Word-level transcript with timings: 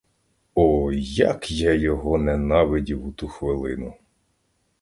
О, 0.55 0.91
як 1.01 1.51
я 1.51 1.73
його 1.73 2.17
ненавидів 2.17 3.05
у 3.07 3.11
ту 3.11 3.27
хвилину! 3.27 3.93